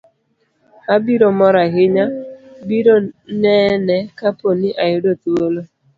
[0.95, 2.05] abiro mor ahinya
[2.67, 2.95] biro
[3.41, 5.61] nene kapo ni ayudo thuolo